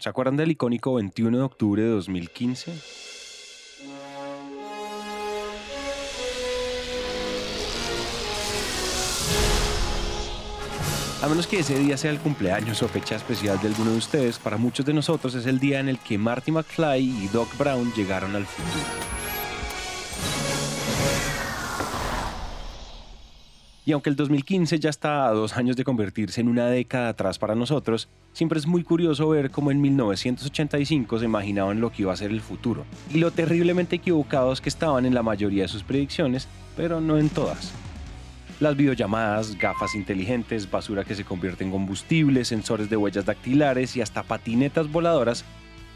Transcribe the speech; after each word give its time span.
¿Se 0.00 0.08
acuerdan 0.08 0.36
del 0.36 0.52
icónico 0.52 0.94
21 0.94 1.38
de 1.38 1.42
octubre 1.42 1.82
de 1.82 1.88
2015? 1.88 2.72
A 11.20 11.26
menos 11.28 11.48
que 11.48 11.58
ese 11.58 11.76
día 11.80 11.96
sea 11.96 12.12
el 12.12 12.20
cumpleaños 12.20 12.80
o 12.84 12.88
fecha 12.88 13.16
especial 13.16 13.60
de 13.60 13.66
alguno 13.66 13.90
de 13.90 13.98
ustedes, 13.98 14.38
para 14.38 14.56
muchos 14.56 14.86
de 14.86 14.94
nosotros 14.94 15.34
es 15.34 15.46
el 15.46 15.58
día 15.58 15.80
en 15.80 15.88
el 15.88 15.98
que 15.98 16.16
Marty 16.16 16.52
McFly 16.52 17.00
y 17.00 17.26
Doc 17.32 17.48
Brown 17.58 17.92
llegaron 17.96 18.36
al 18.36 18.46
futuro. 18.46 19.17
Y 23.88 23.92
aunque 23.92 24.10
el 24.10 24.16
2015 24.16 24.78
ya 24.80 24.90
está 24.90 25.26
a 25.26 25.32
dos 25.32 25.56
años 25.56 25.74
de 25.74 25.82
convertirse 25.82 26.42
en 26.42 26.48
una 26.48 26.66
década 26.66 27.08
atrás 27.08 27.38
para 27.38 27.54
nosotros, 27.54 28.10
siempre 28.34 28.58
es 28.58 28.66
muy 28.66 28.84
curioso 28.84 29.30
ver 29.30 29.50
cómo 29.50 29.70
en 29.70 29.80
1985 29.80 31.18
se 31.18 31.24
imaginaban 31.24 31.80
lo 31.80 31.90
que 31.90 32.02
iba 32.02 32.12
a 32.12 32.16
ser 32.18 32.30
el 32.30 32.42
futuro, 32.42 32.84
y 33.10 33.16
lo 33.16 33.30
terriblemente 33.30 33.96
equivocados 33.96 34.60
que 34.60 34.68
estaban 34.68 35.06
en 35.06 35.14
la 35.14 35.22
mayoría 35.22 35.62
de 35.62 35.68
sus 35.68 35.84
predicciones, 35.84 36.48
pero 36.76 37.00
no 37.00 37.16
en 37.16 37.30
todas. 37.30 37.72
Las 38.60 38.76
videollamadas, 38.76 39.56
gafas 39.56 39.94
inteligentes, 39.94 40.70
basura 40.70 41.04
que 41.04 41.14
se 41.14 41.24
convierte 41.24 41.64
en 41.64 41.70
combustible, 41.70 42.44
sensores 42.44 42.90
de 42.90 42.96
huellas 42.98 43.24
dactilares 43.24 43.96
y 43.96 44.02
hasta 44.02 44.22
patinetas 44.22 44.92
voladoras 44.92 45.46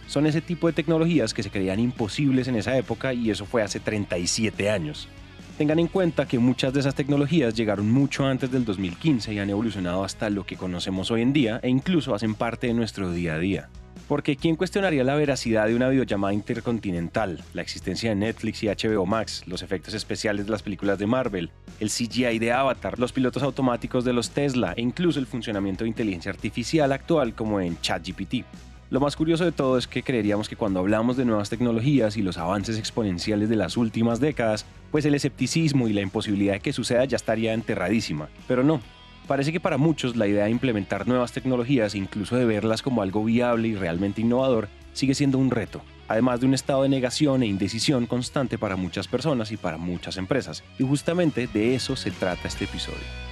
son 0.07 0.25
ese 0.25 0.41
tipo 0.41 0.67
de 0.67 0.73
tecnologías 0.73 1.35
que 1.35 1.43
se 1.43 1.51
creían 1.51 1.79
imposibles 1.79 2.49
en 2.49 2.57
esa 2.57 2.75
época 2.75 3.13
y 3.13 3.29
eso 3.29 3.45
fue 3.45 3.63
hace 3.63 3.81
37 3.81 4.71
años. 4.71 5.11
Tengan 5.59 5.79
en 5.79 5.89
cuenta 5.89 6.27
que 6.27 6.39
muchas 6.39 6.73
de 6.73 6.81
esas 6.81 6.95
tecnologías 6.95 7.55
llegaron 7.55 7.91
mucho 7.91 8.25
antes 8.25 8.51
del 8.51 8.65
2015 8.65 9.35
y 9.35 9.39
han 9.39 9.51
evolucionado 9.51 10.03
hasta 10.03 10.31
lo 10.31 10.47
que 10.47 10.57
conocemos 10.57 11.11
hoy 11.11 11.21
en 11.21 11.35
día 11.35 11.61
e 11.63 11.69
incluso 11.69 12.15
hacen 12.15 12.35
parte 12.35 12.69
de 12.69 12.75
nuestro 12.75 13.13
día 13.13 13.35
a 13.35 13.39
día. 13.39 13.69
Porque 14.09 14.37
¿quién 14.37 14.57
cuestionaría 14.57 15.05
la 15.05 15.15
veracidad 15.15 15.67
de 15.67 15.77
una 15.77 15.91
videollamada 15.91 16.33
intercontinental, 16.33 17.45
la 17.53 17.63
existencia 17.63 18.11
de 18.11 18.17
Netflix 18.17 18.63
y 18.63 18.69
HBO 18.69 19.05
Max, 19.05 19.43
los 19.47 19.63
efectos 19.63 19.93
especiales 19.95 20.47
de 20.47 20.53
las 20.53 20.63
películas 20.63 20.99
de 20.99 21.07
Marvel, 21.07 21.51
el 21.81 21.91
CGI 21.91 22.39
de 22.39 22.53
Avatar, 22.53 22.99
los 22.99 23.13
pilotos 23.13 23.43
automáticos 23.43 24.05
de 24.05 24.15
los 24.15 24.31
Tesla 24.31 24.73
e 24.75 24.81
incluso 24.81 25.21
el 25.21 25.27
funcionamiento 25.27 25.85
de 25.85 25.89
inteligencia 25.89 26.33
artificial 26.33 26.93
actual 26.93 27.35
como 27.35 27.61
en 27.61 27.79
ChatGPT? 27.81 28.45
Lo 28.93 29.01
más 29.01 29.17
curioso 29.17 29.47
de 29.47 29.53
todo 29.53 29.79
es 29.79 29.87
que 29.87 30.03
creeríamos 30.03 30.51
que 30.51 30.57
cuando 30.57 30.79
hablamos 30.79 31.17
de 31.17 31.25
nuevas 31.25 31.49
tecnologías 31.49 32.19
y 32.19 32.23
los 32.23 32.37
avances 32.37 32.79
exponenciales 32.79 33.49
de 33.49 33.57
las 33.57 33.79
últimas 33.79 34.21
décadas, 34.21 34.67
pues 34.91 35.07
el 35.07 35.15
escepticismo 35.15 35.89
y 35.89 35.95
la 35.95 36.03
imposibilidad 36.03 36.53
de 36.53 36.61
que 36.61 36.75
suceda 36.75 37.07
ya 37.07 37.17
estaría 37.17 37.55
enterradísima. 37.55 38.29
Pero 38.47 38.63
no, 38.63 38.83
Parece 39.27 39.53
que 39.53 39.61
para 39.61 39.79
muchos 39.79 40.17
la 40.17 40.27
idea 40.27 40.45
de 40.45 40.51
implementar 40.51 41.07
nuevas 41.07 41.33
tecnologías, 41.33 41.95
incluso 41.95 42.37
de 42.37 42.45
verlas 42.45 42.83
como 42.83 43.01
algo 43.01 43.25
viable 43.25 43.69
y 43.69 43.75
realmente 43.77 44.21
innovador, 44.21 44.69
sigue 44.93 45.15
siendo 45.15 45.39
un 45.39 45.51
reto, 45.51 45.81
además 46.09 46.41
de 46.41 46.47
un 46.47 46.55
estado 46.55 46.83
de 46.83 46.89
negación 46.91 47.43
e 47.43 47.47
indecisión 47.47 48.07
constante 48.07 48.59
para 48.59 48.77
muchas 48.77 49.09
personas 49.09 49.53
y 49.53 49.57
para 49.57 49.79
muchas 49.79 50.19
empresas. 50.19 50.65
Y 50.79 50.83
justamente 50.83 51.47
de 51.47 51.77
eso 51.77 51.95
se 51.97 52.11
trata 52.11 52.49
este 52.49 52.65
episodio. 52.65 53.32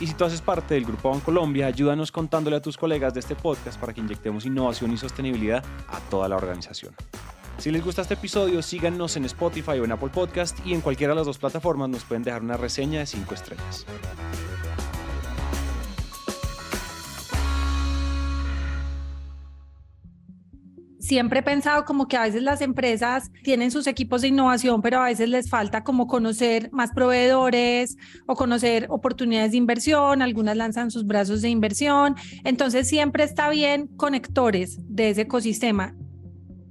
Y 0.00 0.06
si 0.06 0.14
tú 0.14 0.24
haces 0.24 0.40
parte 0.40 0.74
del 0.74 0.84
Grupo 0.84 1.10
Bancolombia, 1.10 1.66
ayúdanos 1.66 2.10
contándole 2.10 2.56
a 2.56 2.62
tus 2.62 2.76
colegas 2.76 3.14
de 3.14 3.20
este 3.20 3.36
podcast 3.36 3.78
para 3.78 3.92
que 3.92 4.00
inyectemos 4.00 4.46
innovación 4.46 4.92
y 4.92 4.96
sostenibilidad 4.96 5.64
a 5.88 6.00
toda 6.10 6.28
la 6.28 6.36
organización. 6.36 6.94
Si 7.58 7.70
les 7.70 7.84
gusta 7.84 8.02
este 8.02 8.14
episodio, 8.14 8.62
síganos 8.62 9.16
en 9.16 9.24
Spotify 9.26 9.78
o 9.78 9.84
en 9.84 9.92
Apple 9.92 10.08
Podcast 10.08 10.58
y 10.66 10.74
en 10.74 10.80
cualquiera 10.80 11.12
de 11.12 11.18
las 11.18 11.26
dos 11.26 11.38
plataformas 11.38 11.88
nos 11.90 12.04
pueden 12.04 12.22
dejar 12.22 12.42
una 12.42 12.56
reseña 12.56 13.00
de 13.00 13.06
5 13.06 13.34
estrellas. 13.34 13.86
Siempre 21.02 21.40
he 21.40 21.42
pensado 21.42 21.84
como 21.84 22.06
que 22.06 22.16
a 22.16 22.22
veces 22.22 22.42
las 22.42 22.60
empresas 22.60 23.30
tienen 23.42 23.70
sus 23.70 23.86
equipos 23.86 24.22
de 24.22 24.28
innovación, 24.28 24.80
pero 24.80 25.00
a 25.00 25.06
veces 25.06 25.28
les 25.28 25.50
falta 25.50 25.82
como 25.82 26.06
conocer 26.06 26.70
más 26.72 26.92
proveedores 26.92 27.96
o 28.26 28.36
conocer 28.36 28.86
oportunidades 28.88 29.50
de 29.50 29.58
inversión, 29.58 30.22
algunas 30.22 30.56
lanzan 30.56 30.90
sus 30.90 31.04
brazos 31.04 31.42
de 31.42 31.50
inversión, 31.50 32.14
entonces 32.44 32.88
siempre 32.88 33.24
está 33.24 33.50
bien 33.50 33.88
conectores 33.96 34.78
de 34.88 35.10
ese 35.10 35.22
ecosistema. 35.22 35.94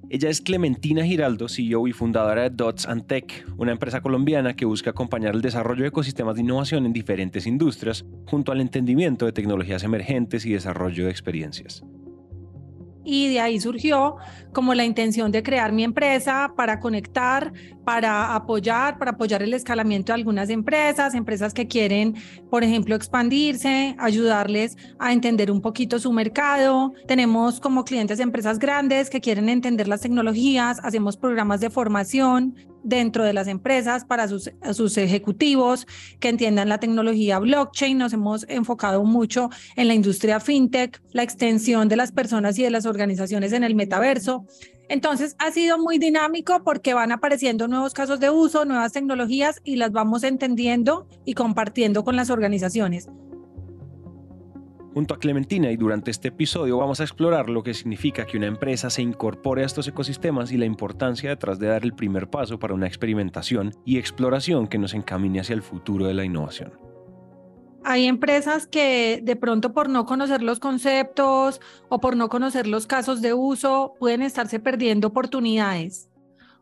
Ella 0.10 0.30
es 0.30 0.42
Clementina 0.42 1.06
Giraldo, 1.06 1.48
CEO 1.48 1.88
y 1.88 1.94
fundadora 1.94 2.44
de 2.44 2.50
Dots 2.50 2.86
and 2.86 3.08
Tech, 3.08 3.46
una 3.58 3.72
empresa 3.72 4.02
colombiana 4.02 4.56
que 4.56 4.66
busca 4.66 4.90
acompañar 4.90 5.36
el 5.36 5.42
desarrollo 5.42 5.84
de 5.84 5.88
ecosistemas 5.90 6.36
de 6.36 6.42
innovación 6.42 6.86
en 6.86 6.92
diferentes 6.92 7.48
industrias, 7.48 8.06
junto 8.28 8.52
al 8.52 8.60
entendimiento 8.60 9.26
de 9.26 9.32
tecnologías 9.32 9.84
emergentes 9.84 10.46
y 10.46 10.52
desarrollo 10.52 11.06
de 11.06 11.12
experiencias 11.12 11.84
y 13.04 13.30
de 13.30 13.40
ahí 13.40 13.60
surgió 13.60 14.18
como 14.54 14.74
la 14.74 14.86
intención 14.86 15.32
de 15.32 15.44
crear 15.44 15.72
mi 15.72 15.84
empresa 15.84 16.54
para 16.56 16.80
conectar, 16.80 17.54
para 17.84 18.36
apoyar, 18.36 18.98
para 18.98 19.12
apoyar 19.12 19.42
el 19.44 19.54
escalamiento 19.54 20.12
de 20.12 20.20
algunas 20.20 20.50
empresas, 20.50 21.14
empresas 21.14 21.54
que 21.54 21.68
quieren, 21.68 22.16
por 22.50 22.64
ejemplo, 22.64 22.96
expandirse, 22.96 23.96
ayudarles 23.98 24.78
a 25.00 25.14
entender 25.14 25.52
un 25.52 25.62
poquito 25.62 26.00
su 26.00 26.12
mercado. 26.12 26.94
Tenemos 27.08 27.60
como 27.60 27.84
clientes 27.84 28.20
empresas 28.20 28.60
grandes 28.60 29.10
que 29.10 29.22
quieren 29.22 29.50
entender 29.50 29.88
las 29.88 30.02
tecnologías, 30.02 30.80
hacemos 30.84 31.18
programas 31.18 31.62
de 31.62 31.70
formación 31.70 32.56
dentro 32.84 33.24
de 33.24 33.34
las 33.34 33.48
empresas 33.48 34.06
para 34.06 34.28
sus, 34.28 34.98
ejecutivos 34.98 35.88
que 36.20 36.30
entiendan 36.30 36.70
la 36.70 36.80
tecnología 36.80 37.40
blockchain. 37.40 37.98
Nos 37.98 38.14
hemos 38.14 38.46
enfocado 38.50 39.04
mucho 39.04 39.50
en 39.76 39.88
la 39.88 39.94
industria 39.94 40.40
fintech, 40.40 41.02
la 41.12 41.24
extensión 41.24 41.88
de 41.88 41.96
las 41.96 42.12
personas 42.12 42.58
y 42.60 42.64
de 42.64 42.72
las 42.72 42.86
organizaciones 42.86 43.54
en 43.54 43.64
el 43.64 43.76
metaverso. 43.76 44.46
Entonces 44.90 45.36
ha 45.40 45.52
sido 45.52 45.78
muy 45.78 46.00
dinámico 46.00 46.64
porque 46.64 46.94
van 46.94 47.12
apareciendo 47.12 47.68
nuevos 47.68 47.94
casos 47.94 48.20
de 48.20 48.30
uso, 48.30 48.66
nuevas 48.66 48.92
tecnologías 48.92 49.62
y 49.64 49.78
las 49.78 49.92
vamos 49.92 50.24
entendiendo 50.24 51.08
y 51.24 51.34
compartiendo 51.34 52.04
con 52.04 52.16
las 52.16 52.30
organizaciones 52.30 53.08
junto 54.94 55.14
a 55.14 55.20
Clementina 55.20 55.72
y 55.72 55.78
durante 55.78 56.12
este 56.12 56.30
episodio 56.30 56.78
vamos 56.78 57.00
a 57.00 57.04
explorar 57.04 57.50
lo 57.50 57.64
que 57.64 57.74
significa 57.74 58.26
que 58.26 58.38
una 58.38 58.48
empresa 58.48 58.90
se 58.90 59.02
incorpore 59.02 59.64
a 59.64 59.66
estos 59.66 59.88
ecosistemas 59.88 60.52
y 60.52 60.58
la 60.58 60.66
importancia 60.66 61.30
detrás 61.30 61.60
de 61.60 61.68
dar 61.68 61.84
el 61.84 61.94
primer 61.94 62.30
paso 62.30 62.60
para 62.60 62.74
una 62.74 62.88
experimentación 62.88 63.74
y 63.86 63.98
exploración 63.98 64.68
que 64.68 64.78
nos 64.78 64.94
encamine 64.94 65.40
hacia 65.40 65.54
el 65.54 65.62
futuro 65.62 66.06
de 66.06 66.14
la 66.14 66.26
innovación. 66.26 66.74
Hay 67.84 68.06
empresas 68.06 68.68
que 68.68 69.22
de 69.24 69.36
pronto 69.36 69.74
por 69.74 69.90
no 69.90 70.06
conocer 70.06 70.44
los 70.44 70.60
conceptos 70.60 71.62
o 71.90 72.00
por 72.00 72.16
no 72.16 72.30
conocer 72.30 72.68
los 72.68 72.86
casos 72.86 73.22
de 73.22 73.34
uso 73.34 73.94
pueden 74.00 74.22
estarse 74.22 74.60
perdiendo 74.60 75.08
oportunidades 75.08 76.10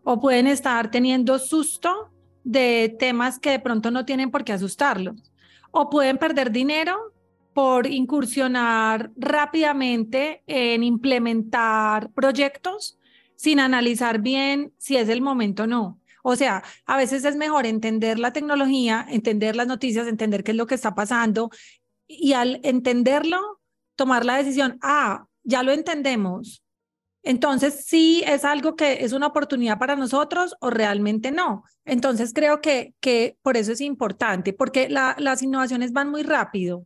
o 0.04 0.22
pueden 0.22 0.48
estar 0.48 0.92
teniendo 0.92 1.38
susto 1.40 2.10
de 2.46 2.96
temas 2.98 3.38
que 3.38 3.52
de 3.52 3.60
pronto 3.60 3.92
no 3.92 4.06
tienen 4.06 4.32
por 4.32 4.46
qué 4.46 4.54
asustarlos 4.54 5.32
o 5.72 5.90
pueden 5.90 6.18
perder 6.18 6.52
dinero 6.52 7.14
por 7.54 7.88
incursionar 7.88 9.12
rápidamente 9.16 10.44
en 10.48 10.84
implementar 10.84 12.12
proyectos 12.12 12.98
sin 13.36 13.60
analizar 13.60 14.20
bien 14.20 14.74
si 14.78 14.98
es 14.98 15.10
el 15.10 15.22
momento 15.22 15.64
o 15.64 15.68
no. 15.68 16.00
O 16.24 16.36
sea, 16.36 16.64
a 16.86 16.98
veces 16.98 17.24
es 17.26 17.36
mejor 17.36 17.66
entender 17.66 18.20
la 18.20 18.34
tecnología, 18.34 19.06
entender 19.10 19.56
las 19.56 19.68
noticias, 19.68 20.08
entender 20.08 20.44
qué 20.44 20.52
es 20.52 20.58
lo 20.58 20.68
que 20.68 20.76
está 20.76 20.94
pasando 20.94 21.50
y 22.08 22.34
al 22.34 22.60
entenderlo, 22.64 23.62
tomar 23.96 24.26
la 24.26 24.38
decisión, 24.38 24.78
ah, 24.82 25.26
ya 25.44 25.64
lo 25.64 25.72
entendemos. 25.72 26.64
Entonces, 27.24 27.86
sí 27.86 28.24
es 28.26 28.46
algo 28.46 28.76
que 28.76 29.04
es 29.04 29.14
una 29.14 29.28
oportunidad 29.28 29.78
para 29.78 29.96
nosotros 29.96 30.56
o 30.62 30.70
realmente 30.70 31.32
no. 31.32 31.64
Entonces, 31.86 32.34
creo 32.34 32.62
que, 32.62 32.94
que 33.02 33.38
por 33.42 33.58
eso 33.58 33.72
es 33.74 33.82
importante, 33.82 34.54
porque 34.54 34.90
las 34.90 35.42
innovaciones 35.42 35.92
van 35.92 36.10
muy 36.10 36.24
rápido 36.24 36.86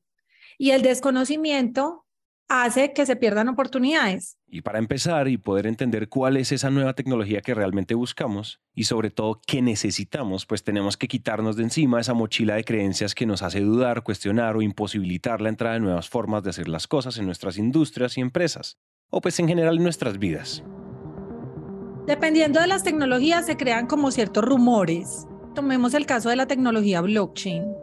y 0.58 0.72
el 0.72 0.82
desconocimiento 0.82 2.04
hace 2.50 2.94
que 2.94 3.06
se 3.06 3.16
pierdan 3.16 3.50
oportunidades. 3.50 4.38
Y 4.48 4.62
para 4.62 4.80
empezar 4.80 5.28
y 5.28 5.38
poder 5.38 5.66
entender 5.66 6.10
cuál 6.10 6.38
es 6.38 6.52
esa 6.52 6.70
nueva 6.70 6.94
tecnología 6.94 7.42
que 7.42 7.54
realmente 7.54 7.96
buscamos 7.96 8.62
y 8.76 8.84
sobre 8.84 9.10
todo 9.10 9.42
qué 9.48 9.62
necesitamos, 9.62 10.46
pues 10.46 10.64
tenemos 10.64 10.98
que 10.98 11.08
quitarnos 11.08 11.56
de 11.56 11.64
encima 11.64 12.00
esa 12.00 12.14
mochila 12.14 12.56
de 12.56 12.64
creencias 12.64 13.16
que 13.16 13.26
nos 13.26 13.42
hace 13.42 13.62
dudar, 13.62 14.04
cuestionar 14.04 14.56
o 14.56 14.62
imposibilitar 14.62 15.42
la 15.42 15.50
entrada 15.50 15.76
de 15.76 15.82
nuevas 15.82 16.10
formas 16.10 16.44
de 16.44 16.52
hacer 16.52 16.68
las 16.68 16.88
cosas 16.88 17.18
en 17.18 17.26
nuestras 17.26 17.58
industrias 17.58 18.18
y 18.18 18.22
empresas. 18.22 18.78
o 19.16 19.22
pues 19.22 19.40
en 19.40 19.48
general 19.48 19.78
en 19.78 19.84
nuestras 19.84 20.18
vidas. 20.18 20.64
Dependiendo 22.08 22.60
de 22.60 22.66
las 22.66 22.84
tecnologías 22.84 23.46
se 23.46 23.58
crean 23.58 23.86
como 23.86 24.10
ciertos 24.10 24.44
rumores. 24.44 25.28
Tomemos 25.54 25.94
el 25.94 26.08
caso 26.08 26.30
de 26.30 26.36
la 26.36 26.48
tecnología 26.48 27.00
blockchain. 27.00 27.83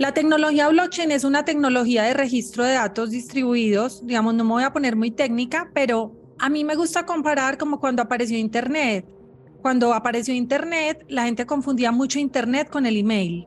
La 0.00 0.14
tecnología 0.14 0.66
blockchain 0.68 1.10
es 1.10 1.24
una 1.24 1.44
tecnología 1.44 2.04
de 2.04 2.14
registro 2.14 2.64
de 2.64 2.72
datos 2.72 3.10
distribuidos, 3.10 4.06
digamos, 4.06 4.32
no 4.32 4.44
me 4.44 4.52
voy 4.52 4.62
a 4.62 4.72
poner 4.72 4.96
muy 4.96 5.10
técnica, 5.10 5.70
pero 5.74 6.16
a 6.38 6.48
mí 6.48 6.64
me 6.64 6.74
gusta 6.74 7.04
comparar 7.04 7.58
como 7.58 7.80
cuando 7.80 8.00
apareció 8.00 8.38
Internet. 8.38 9.04
Cuando 9.60 9.92
apareció 9.92 10.32
Internet, 10.32 11.04
la 11.08 11.24
gente 11.24 11.44
confundía 11.44 11.92
mucho 11.92 12.18
Internet 12.18 12.70
con 12.70 12.86
el 12.86 12.96
email. 12.96 13.46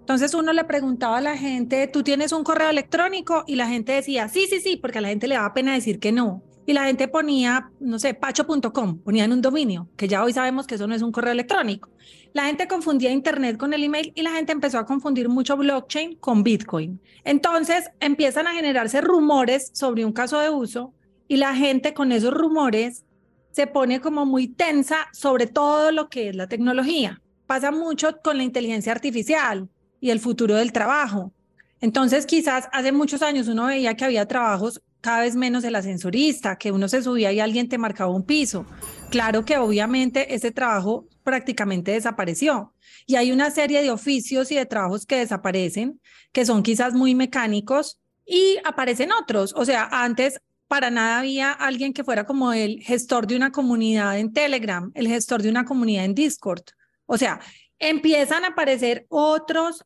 Entonces 0.00 0.34
uno 0.34 0.52
le 0.52 0.64
preguntaba 0.64 1.18
a 1.18 1.20
la 1.20 1.36
gente, 1.36 1.86
¿tú 1.86 2.02
tienes 2.02 2.32
un 2.32 2.42
correo 2.42 2.68
electrónico? 2.68 3.44
Y 3.46 3.54
la 3.54 3.68
gente 3.68 3.92
decía, 3.92 4.26
sí, 4.26 4.48
sí, 4.50 4.58
sí, 4.58 4.76
porque 4.76 4.98
a 4.98 5.02
la 5.02 5.10
gente 5.10 5.28
le 5.28 5.36
daba 5.36 5.54
pena 5.54 5.74
decir 5.74 6.00
que 6.00 6.10
no. 6.10 6.42
Y 6.64 6.72
la 6.72 6.84
gente 6.84 7.08
ponía, 7.08 7.70
no 7.80 7.98
sé, 7.98 8.14
pacho.com, 8.14 8.98
ponían 8.98 9.32
un 9.32 9.42
dominio, 9.42 9.88
que 9.96 10.06
ya 10.06 10.22
hoy 10.22 10.32
sabemos 10.32 10.66
que 10.66 10.76
eso 10.76 10.86
no 10.86 10.94
es 10.94 11.02
un 11.02 11.10
correo 11.10 11.32
electrónico. 11.32 11.90
La 12.32 12.44
gente 12.44 12.68
confundía 12.68 13.10
Internet 13.10 13.56
con 13.58 13.74
el 13.74 13.82
email 13.82 14.12
y 14.14 14.22
la 14.22 14.30
gente 14.30 14.52
empezó 14.52 14.78
a 14.78 14.86
confundir 14.86 15.28
mucho 15.28 15.56
blockchain 15.56 16.16
con 16.16 16.42
Bitcoin. 16.42 17.00
Entonces 17.24 17.90
empiezan 18.00 18.46
a 18.46 18.52
generarse 18.54 19.00
rumores 19.00 19.70
sobre 19.74 20.04
un 20.04 20.12
caso 20.12 20.38
de 20.38 20.50
uso 20.50 20.94
y 21.28 21.36
la 21.36 21.54
gente 21.54 21.94
con 21.94 22.12
esos 22.12 22.32
rumores 22.32 23.04
se 23.50 23.66
pone 23.66 24.00
como 24.00 24.24
muy 24.24 24.48
tensa 24.48 25.08
sobre 25.12 25.46
todo 25.46 25.92
lo 25.92 26.08
que 26.08 26.30
es 26.30 26.36
la 26.36 26.46
tecnología. 26.46 27.20
Pasa 27.46 27.70
mucho 27.70 28.18
con 28.22 28.38
la 28.38 28.44
inteligencia 28.44 28.92
artificial 28.92 29.68
y 30.00 30.10
el 30.10 30.20
futuro 30.20 30.54
del 30.56 30.72
trabajo. 30.72 31.32
Entonces, 31.80 32.26
quizás 32.26 32.68
hace 32.72 32.92
muchos 32.92 33.22
años 33.22 33.48
uno 33.48 33.66
veía 33.66 33.94
que 33.94 34.04
había 34.04 34.26
trabajos 34.26 34.80
cada 35.02 35.20
vez 35.20 35.36
menos 35.36 35.64
el 35.64 35.74
ascensorista, 35.74 36.56
que 36.56 36.72
uno 36.72 36.88
se 36.88 37.02
subía 37.02 37.30
y 37.30 37.40
alguien 37.40 37.68
te 37.68 37.76
marcaba 37.76 38.10
un 38.10 38.24
piso. 38.24 38.64
Claro 39.10 39.44
que 39.44 39.58
obviamente 39.58 40.34
ese 40.34 40.50
trabajo 40.50 41.06
prácticamente 41.22 41.92
desapareció. 41.92 42.72
Y 43.06 43.16
hay 43.16 43.32
una 43.32 43.50
serie 43.50 43.82
de 43.82 43.90
oficios 43.90 44.50
y 44.50 44.54
de 44.54 44.64
trabajos 44.64 45.04
que 45.04 45.18
desaparecen, 45.18 46.00
que 46.32 46.46
son 46.46 46.62
quizás 46.62 46.94
muy 46.94 47.14
mecánicos 47.14 48.00
y 48.24 48.56
aparecen 48.64 49.12
otros. 49.12 49.52
O 49.54 49.66
sea, 49.66 49.88
antes 49.92 50.40
para 50.68 50.90
nada 50.90 51.18
había 51.18 51.52
alguien 51.52 51.92
que 51.92 52.04
fuera 52.04 52.24
como 52.24 52.54
el 52.54 52.80
gestor 52.80 53.26
de 53.26 53.36
una 53.36 53.52
comunidad 53.52 54.18
en 54.18 54.32
Telegram, 54.32 54.90
el 54.94 55.06
gestor 55.06 55.42
de 55.42 55.50
una 55.50 55.66
comunidad 55.66 56.06
en 56.06 56.14
Discord. 56.14 56.62
O 57.04 57.18
sea, 57.18 57.40
empiezan 57.78 58.44
a 58.44 58.48
aparecer 58.48 59.04
otros 59.10 59.84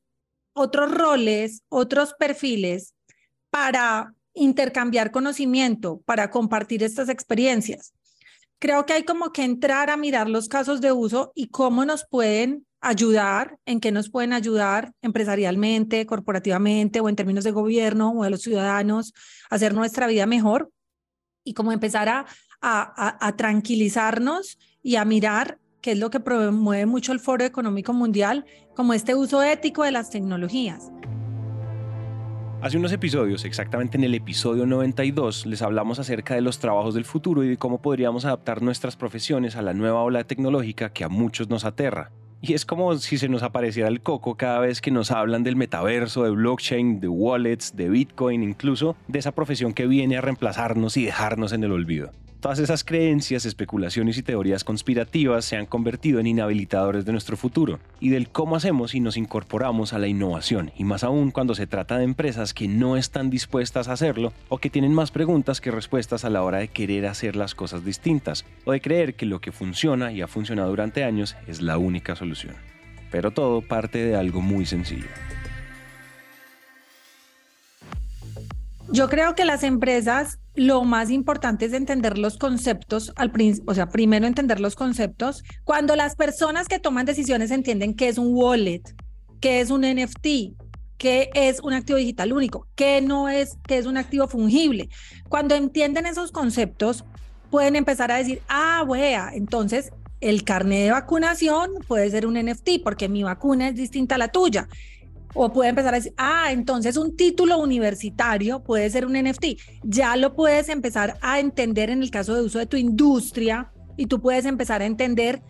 otros 0.57 0.91
roles, 0.91 1.63
otros 1.69 2.15
perfiles 2.19 2.95
para 3.51 4.15
intercambiar 4.37 5.11
conocimiento, 5.11 6.03
para 6.05 6.31
compartir 6.31 6.83
estas 6.83 7.09
experiencias. 7.09 7.95
Creo 8.59 8.87
que 8.87 8.93
hay 8.93 9.03
como 9.03 9.33
que 9.33 9.43
entrar 9.43 9.91
a 9.91 9.97
mirar 9.97 10.29
los 10.29 10.49
casos 10.49 10.81
de 10.81 10.93
uso 10.93 11.33
y 11.35 11.49
cómo 11.49 11.85
nos 11.85 12.07
pueden 12.09 12.67
ayudar, 12.81 13.59
en 13.67 13.81
qué 13.81 13.91
nos 13.91 14.11
pueden 14.11 14.33
ayudar 14.33 14.93
empresarialmente, 15.03 16.07
corporativamente 16.07 17.01
o 17.01 17.09
en 17.09 17.17
términos 17.17 17.45
de 17.45 17.51
gobierno 17.51 18.13
o 18.13 18.25
de 18.25 18.31
los 18.31 18.43
ciudadanos 18.43 19.13
hacer 19.51 19.75
nuestra 19.75 20.07
vida 20.07 20.27
mejor 20.27 20.71
y 21.43 21.55
cómo 21.55 21.73
empezar 21.73 22.09
a, 22.09 22.27
a, 22.61 23.27
a 23.27 23.37
tranquilizarnos 23.37 24.59
y 24.83 24.97
a 24.97 25.05
mirar 25.05 25.59
que 25.87 25.93
es 25.93 25.99
lo 25.99 26.11
que 26.11 26.19
promueve 26.19 26.85
mucho 26.85 27.13
el 27.13 27.21
Foro 27.21 27.45
Económico 27.45 27.93
Mundial, 27.93 28.45
como 28.75 28.93
este 28.93 29.15
uso 29.15 29.41
ético 29.45 29.85
de 29.85 29.93
las 29.93 30.11
tecnologías. 30.11 30.91
Hace 32.63 32.79
unos 32.79 32.91
episodios, 32.91 33.45
exactamente 33.45 33.99
en 33.99 34.05
el 34.05 34.15
episodio 34.15 34.65
92, 34.65 35.45
les 35.45 35.61
hablamos 35.61 35.99
acerca 35.99 36.35
de 36.35 36.41
los 36.41 36.59
trabajos 36.59 36.95
del 36.95 37.05
futuro 37.05 37.45
y 37.45 37.49
de 37.49 37.59
cómo 37.59 37.83
podríamos 37.83 38.25
adaptar 38.25 38.63
nuestras 38.63 38.97
profesiones 38.97 39.57
a 39.57 39.63
la 39.63 39.75
nueva 39.75 40.03
ola 40.03 40.25
tecnológica 40.25 40.91
que 40.91 41.05
a 41.05 41.09
muchos 41.11 41.51
nos 41.51 41.67
aterra. 41.67 42.11
Y 42.41 42.55
es 42.55 42.65
como 42.65 42.97
si 42.97 43.19
se 43.19 43.29
nos 43.29 43.43
apareciera 43.43 43.89
el 43.89 44.01
coco 44.01 44.37
cada 44.37 44.59
vez 44.59 44.81
que 44.81 44.91
nos 44.91 45.11
hablan 45.11 45.45
del 45.45 45.55
metaverso, 45.55 46.25
de 46.25 46.31
blockchain, 46.31 46.99
de 46.99 47.09
wallets, 47.09 47.77
de 47.77 47.91
Bitcoin, 47.91 48.43
incluso 48.43 48.97
de 49.07 49.19
esa 49.19 49.33
profesión 49.33 49.75
que 49.75 49.87
viene 49.87 50.17
a 50.17 50.23
reemplazarnos 50.23 50.97
y 50.97 51.05
dejarnos 51.05 51.53
en 51.53 51.63
el 51.63 51.73
olvido. 51.73 52.11
Todas 52.47 52.61
esas 52.61 52.85
creencias, 52.85 53.45
especulaciones 53.45 54.19
y 54.19 54.23
teorías 54.23 54.63
conspirativas 54.63 55.45
se 55.45 55.57
han 55.57 55.67
convertido 55.67 56.21
en 56.21 56.29
inhabilitadores 56.29 57.05
de 57.05 57.11
nuestro 57.11 57.37
futuro 57.37 57.81
y 57.99 58.11
del 58.11 58.29
cómo 58.29 58.55
hacemos 58.55 58.95
y 58.95 59.01
nos 59.01 59.17
incorporamos 59.17 59.93
a 59.93 59.99
la 59.99 60.07
innovación, 60.07 60.71
y 60.77 60.85
más 60.85 61.03
aún 61.03 61.33
cuando 61.33 61.57
se 61.57 61.67
trata 61.67 61.99
de 61.99 62.05
empresas 62.05 62.55
que 62.55 62.69
no 62.69 62.97
están 62.97 63.31
dispuestas 63.31 63.89
a 63.89 63.95
hacerlo 63.95 64.33
o 64.49 64.59
que 64.59 64.71
tienen 64.71 64.95
más 64.95 65.11
preguntas 65.11 65.61
que 65.61 65.73
respuestas 65.73 66.25
a 66.25 66.31
la 66.31 66.45
hora 66.45 66.59
de 66.59 66.69
querer 66.69 67.07
hacer 67.07 67.35
las 67.35 67.57
cosas 67.57 67.85
distintas 67.85 68.45
o 68.65 68.71
de 68.71 68.81
creer 68.81 69.17
que 69.17 69.27
lo 69.27 69.41
que 69.41 69.51
funciona 69.51 70.13
y 70.13 70.23
ha 70.23 70.29
funcionado 70.29 70.69
durante 70.69 71.03
años 71.03 71.35
es 71.49 71.61
la 71.61 71.79
única 71.79 72.15
solución. 72.15 72.55
Pero 73.11 73.33
todo 73.33 73.61
parte 73.61 73.99
de 73.99 74.15
algo 74.15 74.41
muy 74.41 74.67
sencillo. 74.67 75.09
Yo 78.89 79.09
creo 79.09 79.35
que 79.35 79.45
las 79.45 79.63
empresas 79.63 80.39
lo 80.55 80.85
más 80.85 81.11
importante 81.11 81.67
es 81.67 81.73
entender 81.73 82.19
los 82.19 82.39
conceptos, 82.39 83.13
al 83.17 83.33
o 83.67 83.75
sea, 83.75 83.89
primero 83.89 84.27
entender 84.27 84.61
los 84.61 84.75
conceptos. 84.75 85.43
Cuando 85.65 85.97
las 85.97 86.15
personas 86.15 86.69
que 86.69 86.79
toman 86.79 87.05
decisiones 87.05 87.51
entienden 87.51 87.95
qué 87.95 88.09
es 88.09 88.17
un 88.17 88.29
wallet, 88.33 88.83
qué 89.41 89.61
es 89.61 89.71
un 89.71 89.83
NFT, 89.83 90.57
qué 90.99 91.31
es 91.35 91.61
un 91.61 91.73
activo 91.73 91.99
digital 91.99 92.33
único, 92.33 92.69
qué 92.75 93.01
no 93.03 93.29
es, 93.29 93.59
qué 93.67 93.79
es 93.79 93.87
un 93.87 93.97
activo 93.97 94.29
fungible. 94.29 94.89
Cuando 95.29 95.55
entienden 95.55 96.07
esos 96.07 96.33
conceptos, 96.33 97.05
pueden 97.51 97.77
empezar 97.77 98.11
a 98.11 98.17
decir, 98.17 98.41
ah, 98.49 98.85
wea, 98.87 99.31
entonces 99.35 99.93
el 100.21 100.45
carnet 100.45 100.85
de 100.85 100.91
vacunación 100.93 101.71
puede 101.87 102.11
ser 102.11 102.27
un 102.27 102.35
NFT 102.35 102.83
porque 102.83 103.09
mi 103.09 103.23
vacuna 103.23 103.69
es 103.69 103.75
distinta 103.75 104.15
a 104.15 104.19
la 104.19 104.29
tuya. 104.29 104.69
O 105.37 105.53
puede 105.53 105.69
empezar 105.69 105.93
a 105.93 105.99
decir, 105.99 106.15
ah, 106.17 106.51
entonces 106.51 106.97
un 106.97 107.15
título 107.15 107.59
universitario 107.59 108.65
puede 108.65 108.89
ser 108.89 109.05
un 109.05 109.13
NFT. 109.13 109.45
Ya 109.85 110.17
lo 110.17 110.35
puedes 110.35 110.71
empezar 110.71 111.19
a 111.21 111.39
entender 111.39 111.91
en 111.91 112.03
el 112.03 112.11
caso 112.11 112.35
de 112.35 112.43
uso 112.43 112.59
de 112.59 112.67
tu 112.67 112.79
industria 112.79 113.71
y 113.99 114.07
tú 114.07 114.21
puedes 114.21 114.47
empezar 114.47 114.81
a 114.81 114.87
entender 114.87 115.43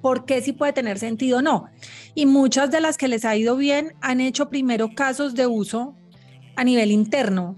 por 0.00 0.24
qué 0.24 0.40
sí 0.40 0.52
puede 0.52 0.72
tener 0.72 0.98
sentido 0.98 1.38
o 1.38 1.42
no. 1.42 1.66
Y 2.14 2.26
muchas 2.26 2.70
de 2.70 2.80
las 2.80 2.96
que 2.96 3.08
les 3.08 3.24
ha 3.24 3.36
ido 3.36 3.56
bien 3.56 3.94
han 4.00 4.20
hecho 4.20 4.48
primero 4.48 4.94
casos 4.94 5.34
de 5.34 5.46
uso 5.46 5.94
a 6.56 6.64
nivel 6.64 6.90
interno 6.90 7.56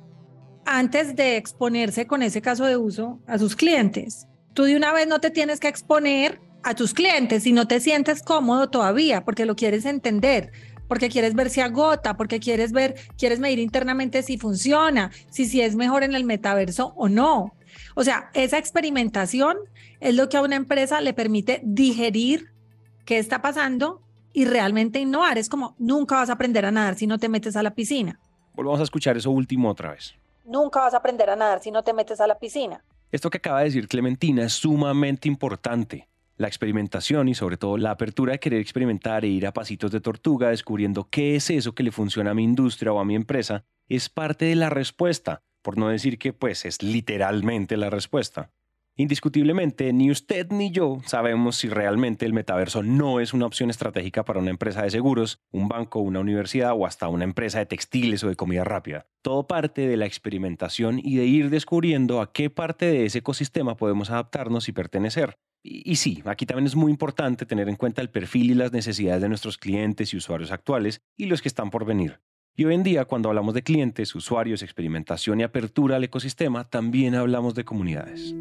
antes 0.66 1.16
de 1.16 1.36
exponerse 1.36 2.06
con 2.06 2.22
ese 2.22 2.42
caso 2.42 2.64
de 2.64 2.76
uso 2.76 3.20
a 3.26 3.38
sus 3.38 3.56
clientes. 3.56 4.26
Tú 4.54 4.64
de 4.64 4.76
una 4.76 4.92
vez 4.92 5.06
no 5.06 5.20
te 5.20 5.30
tienes 5.30 5.60
que 5.60 5.68
exponer 5.68 6.40
a 6.62 6.74
tus 6.74 6.92
clientes 6.92 7.44
si 7.44 7.52
no 7.52 7.66
te 7.66 7.80
sientes 7.80 8.22
cómodo 8.22 8.68
todavía 8.68 9.24
porque 9.24 9.46
lo 9.46 9.56
quieres 9.56 9.86
entender 9.86 10.52
porque 10.90 11.08
quieres 11.08 11.36
ver 11.36 11.50
si 11.50 11.60
agota, 11.60 12.16
porque 12.16 12.40
quieres 12.40 12.72
ver, 12.72 12.96
quieres 13.16 13.38
medir 13.38 13.60
internamente 13.60 14.24
si 14.24 14.38
funciona, 14.38 15.12
si, 15.30 15.44
si 15.44 15.60
es 15.60 15.76
mejor 15.76 16.02
en 16.02 16.16
el 16.16 16.24
metaverso 16.24 16.94
o 16.96 17.08
no. 17.08 17.54
O 17.94 18.02
sea, 18.02 18.28
esa 18.34 18.58
experimentación 18.58 19.56
es 20.00 20.16
lo 20.16 20.28
que 20.28 20.36
a 20.36 20.42
una 20.42 20.56
empresa 20.56 21.00
le 21.00 21.14
permite 21.14 21.60
digerir 21.62 22.52
qué 23.04 23.18
está 23.18 23.40
pasando 23.40 24.02
y 24.32 24.46
realmente 24.46 24.98
innovar. 24.98 25.38
Es 25.38 25.48
como, 25.48 25.76
nunca 25.78 26.16
vas 26.16 26.28
a 26.28 26.32
aprender 26.32 26.66
a 26.66 26.72
nadar 26.72 26.96
si 26.96 27.06
no 27.06 27.18
te 27.18 27.28
metes 27.28 27.54
a 27.54 27.62
la 27.62 27.72
piscina. 27.72 28.18
Volvamos 28.54 28.80
a 28.80 28.82
escuchar 28.82 29.16
eso 29.16 29.30
último 29.30 29.70
otra 29.70 29.92
vez. 29.92 30.16
Nunca 30.44 30.80
vas 30.80 30.94
a 30.94 30.96
aprender 30.96 31.30
a 31.30 31.36
nadar 31.36 31.62
si 31.62 31.70
no 31.70 31.84
te 31.84 31.92
metes 31.92 32.20
a 32.20 32.26
la 32.26 32.36
piscina. 32.36 32.82
Esto 33.12 33.30
que 33.30 33.38
acaba 33.38 33.60
de 33.60 33.66
decir 33.66 33.86
Clementina 33.86 34.42
es 34.42 34.54
sumamente 34.54 35.28
importante 35.28 36.09
la 36.40 36.48
experimentación 36.48 37.28
y 37.28 37.34
sobre 37.34 37.58
todo 37.58 37.76
la 37.76 37.90
apertura 37.90 38.32
de 38.32 38.40
querer 38.40 38.60
experimentar 38.60 39.26
e 39.26 39.28
ir 39.28 39.46
a 39.46 39.52
pasitos 39.52 39.90
de 39.90 40.00
tortuga 40.00 40.48
descubriendo 40.48 41.06
qué 41.10 41.36
es 41.36 41.50
eso 41.50 41.74
que 41.74 41.82
le 41.82 41.92
funciona 41.92 42.30
a 42.30 42.34
mi 42.34 42.44
industria 42.44 42.94
o 42.94 42.98
a 42.98 43.04
mi 43.04 43.14
empresa, 43.14 43.66
es 43.88 44.08
parte 44.08 44.46
de 44.46 44.56
la 44.56 44.70
respuesta, 44.70 45.42
por 45.60 45.76
no 45.76 45.88
decir 45.90 46.18
que 46.18 46.32
pues 46.32 46.64
es 46.64 46.82
literalmente 46.82 47.76
la 47.76 47.90
respuesta. 47.90 48.52
Indiscutiblemente, 48.96 49.92
ni 49.92 50.10
usted 50.10 50.50
ni 50.50 50.70
yo 50.70 51.00
sabemos 51.04 51.56
si 51.56 51.68
realmente 51.68 52.24
el 52.24 52.32
metaverso 52.32 52.82
no 52.82 53.20
es 53.20 53.34
una 53.34 53.44
opción 53.44 53.68
estratégica 53.68 54.24
para 54.24 54.40
una 54.40 54.50
empresa 54.50 54.82
de 54.82 54.90
seguros, 54.90 55.42
un 55.50 55.68
banco, 55.68 56.00
una 56.00 56.20
universidad 56.20 56.72
o 56.74 56.86
hasta 56.86 57.08
una 57.08 57.24
empresa 57.24 57.58
de 57.58 57.66
textiles 57.66 58.24
o 58.24 58.28
de 58.28 58.36
comida 58.36 58.64
rápida. 58.64 59.06
Todo 59.22 59.46
parte 59.46 59.86
de 59.86 59.98
la 59.98 60.06
experimentación 60.06 61.00
y 61.02 61.16
de 61.16 61.26
ir 61.26 61.50
descubriendo 61.50 62.22
a 62.22 62.32
qué 62.32 62.48
parte 62.48 62.86
de 62.86 63.04
ese 63.04 63.18
ecosistema 63.18 63.76
podemos 63.76 64.08
adaptarnos 64.08 64.70
y 64.70 64.72
pertenecer. 64.72 65.36
Y, 65.62 65.96
sí, 65.96 66.22
aquí 66.24 66.46
también 66.46 66.66
es 66.66 66.74
muy 66.74 66.90
importante 66.90 67.44
tener 67.44 67.68
en 67.68 67.76
cuenta 67.76 68.00
el 68.00 68.08
perfil 68.08 68.50
y 68.50 68.54
las 68.54 68.72
necesidades 68.72 69.20
de 69.20 69.28
nuestros 69.28 69.58
clientes 69.58 70.14
y 70.14 70.16
usuarios 70.16 70.52
actuales 70.52 71.02
y 71.16 71.26
los 71.26 71.42
que 71.42 71.48
están 71.48 71.70
por 71.70 71.84
venir. 71.84 72.20
Y 72.56 72.64
hoy 72.64 72.74
en 72.74 72.82
día, 72.82 73.04
cuando 73.04 73.28
hablamos 73.28 73.54
de 73.54 73.62
clientes, 73.62 74.14
usuarios, 74.14 74.62
experimentación 74.62 75.40
y 75.40 75.42
apertura 75.42 75.96
al 75.96 76.04
ecosistema, 76.04 76.68
también 76.68 77.14
hablamos 77.14 77.54
de 77.54 77.64
comunidades. 77.64 78.34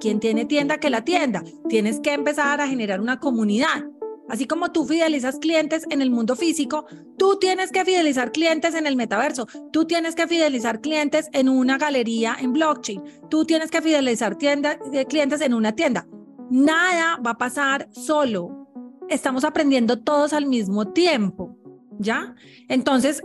Quien 0.00 0.20
tiene 0.20 0.46
tienda, 0.46 0.78
que 0.78 0.90
la 0.90 1.04
tienda. 1.04 1.42
Tienes 1.68 2.00
que 2.00 2.12
empezar 2.12 2.60
a 2.60 2.68
generar 2.68 3.00
una 3.00 3.18
comunidad 3.18 3.84
Así 4.32 4.46
como 4.46 4.72
tú 4.72 4.86
fidelizas 4.86 5.38
clientes 5.38 5.84
en 5.90 6.00
el 6.00 6.10
mundo 6.10 6.36
físico, 6.36 6.86
tú 7.22 7.38
tienes 7.38 7.70
que 7.70 7.84
fidelizar 7.84 8.32
clientes 8.32 8.74
en 8.74 8.84
el 8.84 8.96
metaverso, 8.96 9.46
tú 9.70 9.84
tienes 9.84 10.16
que 10.16 10.26
fidelizar 10.26 10.80
clientes 10.80 11.28
en 11.32 11.48
una 11.48 11.78
galería 11.78 12.36
en 12.40 12.52
blockchain, 12.52 13.00
tú 13.30 13.44
tienes 13.44 13.70
que 13.70 13.80
fidelizar 13.80 14.36
eh, 14.42 15.04
clientes 15.04 15.40
en 15.40 15.54
una 15.54 15.70
tienda. 15.70 16.04
Nada 16.50 17.20
va 17.24 17.30
a 17.30 17.38
pasar 17.38 17.88
solo. 17.92 18.66
Estamos 19.08 19.44
aprendiendo 19.44 20.00
todos 20.00 20.32
al 20.32 20.46
mismo 20.46 20.88
tiempo, 20.88 21.56
¿ya? 22.00 22.34
Entonces, 22.66 23.22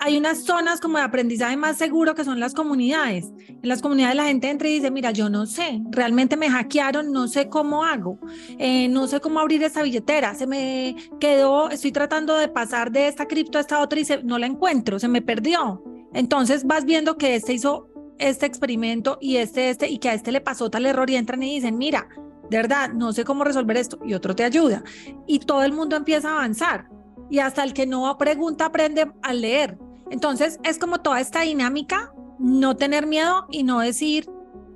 hay 0.00 0.18
unas 0.18 0.44
zonas 0.44 0.80
como 0.80 0.98
de 0.98 1.04
aprendizaje 1.04 1.56
más 1.56 1.76
seguro 1.76 2.14
que 2.14 2.24
son 2.24 2.40
las 2.40 2.54
comunidades. 2.54 3.32
En 3.48 3.68
las 3.68 3.82
comunidades 3.82 4.16
la 4.16 4.24
gente 4.24 4.50
entra 4.50 4.68
y 4.68 4.74
dice, 4.74 4.90
mira, 4.90 5.12
yo 5.12 5.28
no 5.28 5.46
sé, 5.46 5.80
realmente 5.90 6.36
me 6.36 6.50
hackearon, 6.50 7.12
no 7.12 7.28
sé 7.28 7.48
cómo 7.48 7.84
hago, 7.84 8.18
eh, 8.58 8.88
no 8.88 9.06
sé 9.06 9.20
cómo 9.20 9.40
abrir 9.40 9.62
esta 9.62 9.82
billetera, 9.82 10.34
se 10.34 10.46
me 10.46 10.96
quedó, 11.20 11.70
estoy 11.70 11.92
tratando 11.92 12.36
de 12.36 12.48
pasar 12.48 12.90
de 12.90 13.08
esta 13.08 13.26
cripto 13.26 13.58
a 13.58 13.60
esta 13.60 13.80
otra 13.80 14.00
y 14.00 14.06
no 14.24 14.38
la 14.38 14.46
encuentro, 14.46 14.98
se 14.98 15.08
me 15.08 15.22
perdió. 15.22 15.82
Entonces 16.12 16.64
vas 16.64 16.84
viendo 16.84 17.16
que 17.16 17.36
este 17.36 17.54
hizo 17.54 17.88
este 18.18 18.46
experimento 18.46 19.18
y 19.20 19.36
este, 19.36 19.70
este, 19.70 19.88
y 19.88 19.98
que 19.98 20.08
a 20.08 20.14
este 20.14 20.32
le 20.32 20.40
pasó 20.40 20.70
tal 20.70 20.86
error 20.86 21.08
y 21.10 21.16
entran 21.16 21.42
y 21.42 21.54
dicen, 21.54 21.78
mira, 21.78 22.08
de 22.50 22.56
verdad, 22.56 22.90
no 22.92 23.12
sé 23.12 23.24
cómo 23.24 23.44
resolver 23.44 23.76
esto 23.76 23.98
y 24.04 24.14
otro 24.14 24.34
te 24.36 24.44
ayuda. 24.44 24.82
Y 25.26 25.40
todo 25.40 25.62
el 25.62 25.72
mundo 25.72 25.96
empieza 25.96 26.30
a 26.30 26.32
avanzar 26.34 26.88
y 27.34 27.40
hasta 27.40 27.64
el 27.64 27.74
que 27.74 27.84
no 27.84 28.16
pregunta 28.16 28.66
aprende 28.66 29.10
a 29.20 29.32
leer. 29.32 29.76
Entonces 30.08 30.60
es 30.62 30.78
como 30.78 30.98
toda 30.98 31.20
esta 31.20 31.40
dinámica, 31.40 32.14
no 32.38 32.76
tener 32.76 33.08
miedo 33.08 33.48
y 33.50 33.64
no 33.64 33.80
decir, 33.80 34.30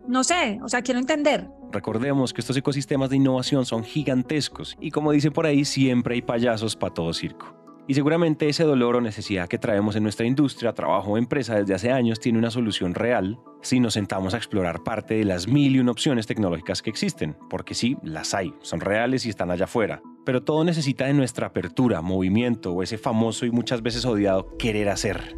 no 0.08 0.24
sé, 0.24 0.58
o 0.64 0.68
sea, 0.68 0.82
quiero 0.82 0.98
entender. 0.98 1.48
Recordemos 1.70 2.32
que 2.32 2.40
estos 2.40 2.56
ecosistemas 2.56 3.10
de 3.10 3.16
innovación 3.16 3.64
son 3.64 3.84
gigantescos 3.84 4.76
y 4.80 4.90
como 4.90 5.12
dice 5.12 5.30
por 5.30 5.46
ahí, 5.46 5.64
siempre 5.64 6.16
hay 6.16 6.22
payasos 6.22 6.74
para 6.74 6.94
todo 6.94 7.12
circo. 7.12 7.54
Y 7.86 7.94
seguramente 7.94 8.48
ese 8.48 8.64
dolor 8.64 8.96
o 8.96 9.00
necesidad 9.00 9.48
que 9.48 9.58
traemos 9.58 9.94
en 9.94 10.02
nuestra 10.02 10.26
industria, 10.26 10.74
trabajo 10.74 11.12
o 11.12 11.16
empresa 11.16 11.54
desde 11.54 11.74
hace 11.74 11.92
años 11.92 12.18
tiene 12.18 12.38
una 12.38 12.50
solución 12.50 12.92
real 12.94 13.38
si 13.62 13.78
nos 13.78 13.94
sentamos 13.94 14.34
a 14.34 14.36
explorar 14.36 14.82
parte 14.82 15.14
de 15.14 15.24
las 15.24 15.46
mil 15.46 15.76
y 15.76 15.78
una 15.78 15.92
opciones 15.92 16.26
tecnológicas 16.26 16.82
que 16.82 16.90
existen, 16.90 17.36
porque 17.48 17.74
sí, 17.74 17.96
las 18.02 18.34
hay, 18.34 18.52
son 18.62 18.80
reales 18.80 19.24
y 19.26 19.30
están 19.30 19.52
allá 19.52 19.64
afuera. 19.64 20.02
Pero 20.28 20.42
todo 20.42 20.62
necesita 20.62 21.06
de 21.06 21.14
nuestra 21.14 21.46
apertura, 21.46 22.02
movimiento 22.02 22.74
o 22.74 22.82
ese 22.82 22.98
famoso 22.98 23.46
y 23.46 23.50
muchas 23.50 23.80
veces 23.80 24.04
odiado 24.04 24.58
querer 24.58 24.90
hacer. 24.90 25.34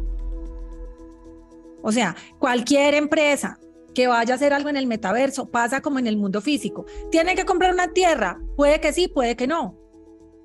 O 1.81 1.93
sea, 1.93 2.13
cualquier 2.39 2.95
empresa 2.95 3.57
que 3.95 4.07
vaya 4.07 4.33
a 4.33 4.35
hacer 4.35 4.51
algo 4.51 4.67
en 4.67 4.75
el 4.75 4.87
metaverso 4.87 5.49
pasa 5.49 5.79
como 5.79 5.97
en 5.97 6.07
el 6.07 6.17
mundo 6.17 6.41
físico. 6.41 6.85
¿Tiene 7.09 7.35
que 7.35 7.45
comprar 7.45 7.73
una 7.73 7.93
tierra? 7.93 8.41
Puede 8.57 8.81
que 8.81 8.91
sí, 8.91 9.07
puede 9.07 9.37
que 9.37 9.47
no. 9.47 9.77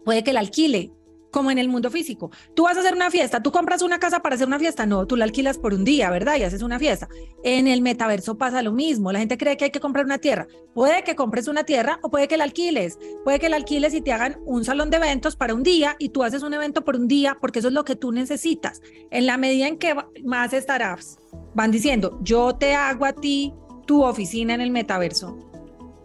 Puede 0.04 0.22
que 0.22 0.32
la 0.32 0.38
alquile, 0.38 0.92
como 1.36 1.50
en 1.50 1.58
el 1.58 1.68
mundo 1.68 1.90
físico. 1.90 2.30
Tú 2.54 2.62
vas 2.62 2.78
a 2.78 2.80
hacer 2.80 2.94
una 2.94 3.10
fiesta, 3.10 3.42
tú 3.42 3.52
compras 3.52 3.82
una 3.82 3.98
casa 3.98 4.20
para 4.20 4.36
hacer 4.36 4.46
una 4.46 4.58
fiesta, 4.58 4.86
no, 4.86 5.06
tú 5.06 5.16
la 5.16 5.26
alquilas 5.26 5.58
por 5.58 5.74
un 5.74 5.84
día, 5.84 6.08
¿verdad? 6.08 6.36
Y 6.38 6.44
haces 6.44 6.62
una 6.62 6.78
fiesta. 6.78 7.10
En 7.44 7.68
el 7.68 7.82
metaverso 7.82 8.38
pasa 8.38 8.62
lo 8.62 8.72
mismo, 8.72 9.12
la 9.12 9.18
gente 9.18 9.36
cree 9.36 9.58
que 9.58 9.66
hay 9.66 9.70
que 9.70 9.78
comprar 9.78 10.06
una 10.06 10.16
tierra. 10.16 10.46
Puede 10.72 11.04
que 11.04 11.14
compres 11.14 11.46
una 11.46 11.64
tierra 11.64 11.98
o 12.00 12.08
puede 12.08 12.26
que 12.26 12.38
la 12.38 12.44
alquiles, 12.44 12.98
puede 13.22 13.38
que 13.38 13.50
la 13.50 13.56
alquiles 13.56 13.92
y 13.92 14.00
te 14.00 14.14
hagan 14.14 14.38
un 14.46 14.64
salón 14.64 14.88
de 14.88 14.96
eventos 14.96 15.36
para 15.36 15.52
un 15.52 15.62
día 15.62 15.94
y 15.98 16.08
tú 16.08 16.24
haces 16.24 16.42
un 16.42 16.54
evento 16.54 16.86
por 16.86 16.96
un 16.96 17.06
día 17.06 17.36
porque 17.38 17.58
eso 17.58 17.68
es 17.68 17.74
lo 17.74 17.84
que 17.84 17.96
tú 17.96 18.12
necesitas. 18.12 18.80
En 19.10 19.26
la 19.26 19.36
medida 19.36 19.68
en 19.68 19.76
que 19.76 19.94
más 20.24 20.52
startups 20.52 21.18
van 21.54 21.70
diciendo, 21.70 22.18
yo 22.22 22.54
te 22.54 22.74
hago 22.74 23.04
a 23.04 23.12
ti 23.12 23.52
tu 23.86 24.04
oficina 24.04 24.54
en 24.54 24.62
el 24.62 24.70
metaverso, 24.70 25.36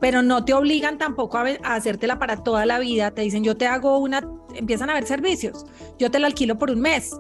pero 0.01 0.23
no 0.23 0.43
te 0.43 0.53
obligan 0.53 0.97
tampoco 0.97 1.38
a, 1.38 1.45
hacértela 1.63 2.17
para 2.19 2.43
toda 2.43 2.65
la 2.65 2.79
vida. 2.79 3.11
Te 3.11 3.21
dicen, 3.21 3.43
yo 3.43 3.55
te 3.55 3.67
hago 3.67 4.00
una, 4.00 4.27
empiezan 4.55 4.89
a 4.89 4.93
ver 4.93 5.05
servicios, 5.05 5.65
yo 6.00 6.12
te 6.12 6.20
la 6.20 6.27
alquilo 6.27 6.58
por 6.58 6.72
un 6.72 6.81
mes. 6.81 7.15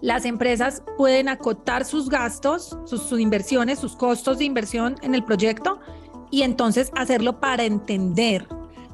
Las 0.00 0.24
empresas 0.24 0.82
pueden 0.96 1.28
acotar 1.28 1.84
sus 1.84 2.08
gastos, 2.08 2.78
sus, 2.84 3.10
inversiones, 3.18 3.78
sus 3.78 3.96
costos 3.96 4.38
de 4.38 4.44
inversión 4.44 4.96
en 5.02 5.14
el 5.14 5.24
proyecto 5.24 5.80
y 6.30 6.42
entonces 6.42 6.90
hacerlo 6.94 7.40
para 7.40 7.64
entender. 7.64 8.46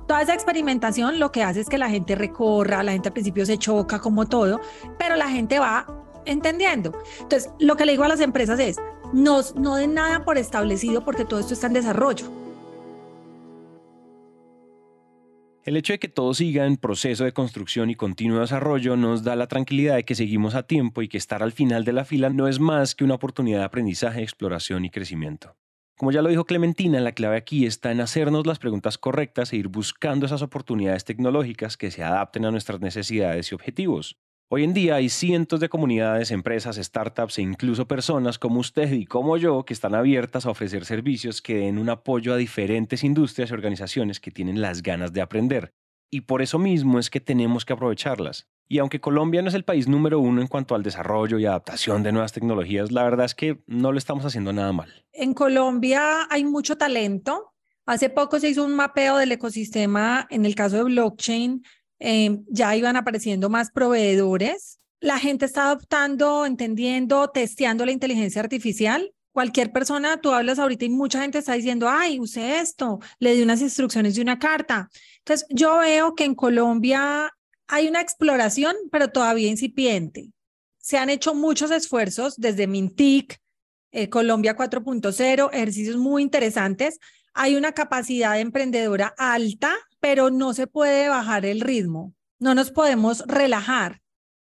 Toda 0.07 0.23
esa 0.23 0.35
experimentación 0.35 1.19
lo 1.19 1.33
que 1.33 1.43
hace 1.43 1.61
es 1.61 1.69
que 1.69 1.79
la 1.79 1.91
gente 1.91 2.15
recorra, 2.15 2.83
la 2.83 2.93
gente 2.93 3.09
al 3.09 3.13
principio 3.13 3.45
se 3.47 3.59
choca 3.59 3.99
como 3.99 4.27
todo, 4.27 4.61
pero 4.99 5.17
la 5.17 5.29
gente 5.29 5.59
va 5.59 5.87
entendiendo. 6.25 6.93
Entonces, 7.21 7.51
lo 7.59 7.77
que 7.77 7.85
le 7.85 7.93
digo 7.93 8.05
a 8.05 8.09
las 8.09 8.21
empresas 8.21 8.59
es, 8.61 8.77
no, 9.13 9.41
no 9.57 9.77
den 9.77 9.95
nada 9.95 10.25
por 10.25 10.39
establecido 10.39 11.05
porque 11.05 11.25
todo 11.25 11.41
esto 11.41 11.55
está 11.55 11.67
en 11.67 11.75
desarrollo. 11.75 12.42
El 15.65 15.77
hecho 15.77 15.93
de 15.93 16.01
que 16.01 16.09
todo 16.09 16.35
siga 16.35 16.67
en 16.67 16.77
proceso 16.77 17.23
de 17.23 17.33
construcción 17.33 17.89
y 17.89 17.95
continuo 17.95 18.41
desarrollo 18.41 18.97
nos 18.97 19.23
da 19.23 19.37
la 19.37 19.47
tranquilidad 19.47 19.95
de 19.95 20.05
que 20.05 20.17
seguimos 20.17 20.57
a 20.57 20.65
tiempo 20.65 21.03
y 21.03 21.09
que 21.09 21.19
estar 21.19 21.41
al 21.41 21.53
final 21.53 21.85
de 21.85 21.93
la 21.93 22.05
fila 22.05 22.31
no 22.31 22.49
es 22.49 22.59
más 22.59 22.97
que 22.97 23.05
una 23.05 23.15
oportunidad 23.15 23.61
de 23.61 23.65
aprendizaje, 23.67 24.23
exploración 24.23 24.85
y 24.85 24.91
crecimiento. 24.91 25.55
Como 25.97 26.11
ya 26.11 26.21
lo 26.21 26.31
dijo 26.31 26.47
Clementina, 26.47 26.99
la 26.99 27.13
clave 27.13 27.37
aquí 27.37 27.65
está 27.65 27.93
en 27.93 28.01
hacernos 28.01 28.45
las 28.45 28.59
preguntas 28.59 28.99
correctas 28.99 29.53
e 29.53 29.57
ir 29.57 29.69
buscando 29.69 30.27
esas 30.27 30.43
oportunidades 30.43 31.05
tecnológicas 31.05 31.77
que 31.77 31.93
se 31.93 32.03
adapten 32.03 32.45
a 32.45 32.51
nuestras 32.51 32.81
necesidades 32.81 33.53
y 33.53 33.55
objetivos. 33.55 34.19
Hoy 34.55 34.65
en 34.65 34.75
día 34.75 34.97
hay 34.97 35.09
cientos 35.09 35.61
de 35.61 35.71
comunidades, 35.71 36.31
empresas, 36.31 36.77
startups 36.77 37.39
e 37.39 37.41
incluso 37.41 37.89
personas 37.89 38.39
como 38.39 38.61
usted 38.61 38.93
y 38.93 39.07
como 39.07 39.39
yo 39.39 39.65
que 39.65 39.73
están 39.73 39.95
abiertas 39.95 40.45
a 40.45 40.51
ofrecer 40.51 40.85
servicios 40.85 41.41
que 41.41 41.55
den 41.55 41.79
un 41.79 41.89
apoyo 41.89 42.35
a 42.35 42.37
diferentes 42.37 43.03
industrias 43.03 43.49
y 43.51 43.55
organizaciones 43.55 44.21
que 44.21 44.31
tienen 44.31 44.61
las 44.61 44.83
ganas 44.83 45.15
de 45.15 45.23
aprender. 45.23 45.73
Y 46.11 46.21
por 46.21 46.43
eso 46.43 46.59
mismo 46.59 46.99
es 46.99 47.09
que 47.09 47.19
tenemos 47.19 47.65
que 47.65 47.73
aprovecharlas. 47.73 48.47
Y 48.69 48.79
aunque 48.79 49.01
Colombia 49.01 49.41
no 49.41 49.49
es 49.49 49.55
el 49.55 49.65
país 49.65 49.89
número 49.89 50.21
uno 50.21 50.43
en 50.43 50.49
cuanto 50.49 50.75
al 50.75 50.83
desarrollo 50.83 51.39
y 51.39 51.47
adaptación 51.47 52.03
de 52.03 52.13
nuevas 52.13 52.33
tecnologías, 52.33 52.93
la 52.93 53.05
verdad 53.05 53.25
es 53.25 53.35
que 53.35 53.63
no 53.67 53.91
lo 53.91 53.97
estamos 53.97 54.27
haciendo 54.27 54.53
nada 54.53 54.75
mal. 54.75 55.07
En 55.15 55.33
Colombia 55.33 56.27
hay 56.29 56.45
mucho 56.45 56.77
talento. 56.77 57.55
Hace 57.87 58.11
poco 58.11 58.39
se 58.39 58.51
hizo 58.51 58.67
un 58.67 58.77
mapeo 58.77 59.17
del 59.17 59.33
ecosistema 59.33 60.27
en 60.29 60.45
el 60.45 60.55
caso 60.55 60.77
de 60.77 60.83
blockchain 60.83 61.63
Em, 62.05 62.45
ya 62.49 62.75
iban 62.75 62.97
apareciendo 62.97 63.49
más 63.49 63.71
proveedores. 63.71 64.81
La 64.99 65.21
gente 65.21 65.45
está 65.45 65.67
adoptando, 65.67 66.45
entendiendo, 66.45 67.31
testeando 67.31 67.87
la 67.87 67.93
inteligencia 67.93 68.43
artificial. 68.43 69.15
Cualquier 69.31 69.71
persona, 69.71 70.21
tú 70.21 70.33
hablas 70.33 70.59
ahorita 70.59 70.85
y 70.85 70.89
mucha 70.89 71.23
gente 71.23 71.39
está 71.39 71.53
diciendo, 71.53 71.89
ay, 71.89 72.19
use 72.19 72.59
esto, 72.59 72.99
le 73.21 73.37
di 73.37 73.43
unas 73.45 73.61
instrucciones 73.61 74.17
de 74.17 74.23
una 74.23 74.41
carta. 74.41 74.91
Entonces, 75.19 75.47
yo 75.49 75.79
veo 75.79 76.17
que 76.17 76.25
en 76.25 76.35
Colombia 76.35 77.31
hay 77.69 77.87
una 77.87 78.01
exploración, 78.01 78.75
pero 78.91 79.11
todavía 79.11 79.49
incipiente. 79.49 80.33
Se 80.79 80.99
han 80.99 81.09
hecho 81.09 81.37
muchos 81.37 81.71
esfuerzos 81.71 82.35
desde 82.37 82.67
Mintic, 82.67 83.39
eh, 83.93 84.09
Colombia 84.09 84.57
4.0, 84.57 85.51
ejercicios 85.53 85.97
muy 85.99 86.23
interesantes. 86.23 86.99
Hay 87.33 87.55
una 87.55 87.71
capacidad 87.71 88.41
emprendedora 88.41 89.15
alta 89.17 89.77
pero 90.03 90.31
no 90.31 90.53
se 90.53 90.67
puede 90.67 91.09
bajar 91.09 91.47
el 91.47 91.61
ritmo, 91.61 92.13
no 92.41 92.57
nos 92.57 92.73
podemos 92.73 93.23
relajar. 93.29 94.03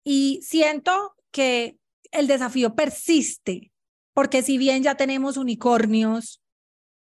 Y 0.04 0.40
siento 0.44 1.16
que 1.32 1.80
el 2.12 2.28
desafío 2.28 2.76
persiste, 2.76 3.72
porque 4.14 4.44
si 4.44 4.60
bien 4.60 4.84
ya 4.84 4.94
tenemos 4.94 5.38
unicornios 5.38 6.44